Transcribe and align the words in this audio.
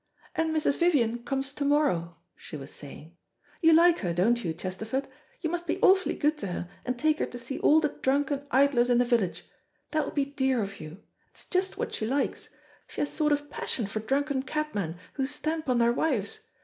"And 0.33 0.49
Mrs. 0.49 0.79
Vivian 0.79 1.19
comes 1.19 1.53
to 1.53 1.63
morrow," 1.63 2.15
she 2.35 2.57
was 2.57 2.71
saying. 2.73 3.15
"You 3.61 3.71
like 3.73 3.99
her, 3.99 4.13
don't 4.13 4.43
you, 4.43 4.51
Chesterford? 4.51 5.07
You 5.41 5.51
must 5.51 5.67
be 5.67 5.79
awfully 5.83 6.15
good 6.15 6.39
to 6.39 6.47
her, 6.47 6.69
and 6.83 6.97
take 6.97 7.19
her 7.19 7.27
to 7.27 7.37
see 7.37 7.59
all 7.59 7.79
the 7.79 7.89
drunken 7.89 8.47
idlers 8.49 8.89
in 8.89 8.97
the 8.97 9.05
village. 9.05 9.45
That 9.91 10.03
will 10.03 10.11
be 10.11 10.25
dear 10.25 10.63
of 10.63 10.79
you. 10.79 11.03
It's 11.29 11.45
just 11.45 11.77
what 11.77 11.93
she 11.93 12.07
likes. 12.07 12.49
She 12.87 13.01
has 13.01 13.11
sort 13.11 13.31
of 13.31 13.51
passion 13.51 13.85
for 13.85 13.99
drunken 13.99 14.41
cabmen, 14.41 14.95
who 15.13 15.27
stamp 15.27 15.69
on 15.69 15.77
their 15.77 15.93
wives. 15.93 16.39